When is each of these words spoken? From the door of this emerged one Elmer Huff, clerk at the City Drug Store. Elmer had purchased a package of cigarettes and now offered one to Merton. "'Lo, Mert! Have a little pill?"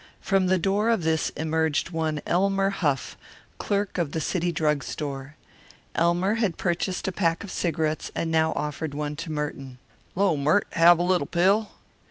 From 0.19 0.47
the 0.47 0.57
door 0.57 0.89
of 0.89 1.03
this 1.03 1.29
emerged 1.37 1.91
one 1.91 2.21
Elmer 2.25 2.71
Huff, 2.71 3.15
clerk 3.59 3.99
at 3.99 4.13
the 4.13 4.19
City 4.19 4.51
Drug 4.51 4.83
Store. 4.83 5.35
Elmer 5.93 6.33
had 6.41 6.57
purchased 6.57 7.07
a 7.07 7.11
package 7.11 7.43
of 7.43 7.51
cigarettes 7.51 8.09
and 8.15 8.31
now 8.31 8.51
offered 8.53 8.95
one 8.95 9.15
to 9.17 9.31
Merton. 9.31 9.77
"'Lo, 10.15 10.35
Mert! 10.35 10.65
Have 10.71 10.97
a 10.97 11.03
little 11.03 11.27
pill?" 11.27 11.69